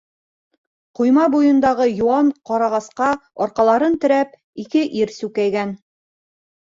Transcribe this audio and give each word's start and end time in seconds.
Ҡойма 0.99 1.25
буйындағы 1.33 1.85
йыуан 1.91 2.31
ҡарағасҡа 2.49 3.09
арҡаларын 3.47 3.99
терәп, 4.07 4.33
ике 4.65 4.81
ир 5.03 5.13
сүкәйгән. 5.19 5.75